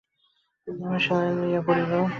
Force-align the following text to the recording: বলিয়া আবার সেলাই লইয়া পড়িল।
বলিয়া 0.67 0.87
আবার 0.87 1.01
সেলাই 1.05 1.29
লইয়া 1.37 1.61
পড়িল। 1.67 1.91